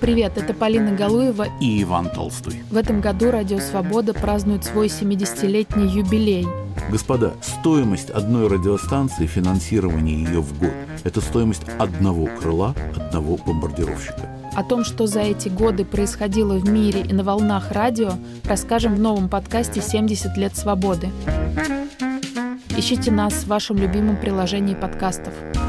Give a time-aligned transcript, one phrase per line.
[0.00, 2.62] Привет, это Полина Галуева и Иван Толстой.
[2.70, 6.46] В этом году Радио Свобода празднует свой 70-летний юбилей.
[6.90, 10.72] Господа, стоимость одной радиостанции, финансирование ее в год–
[11.04, 14.28] это стоимость одного крыла, одного бомбардировщика.
[14.54, 18.12] О том, что за эти годы происходило в мире и на волнах радио,
[18.44, 21.08] расскажем в новом подкасте «70 лет свободы».
[22.76, 25.32] Ищите нас в вашем любимом приложении подкастов–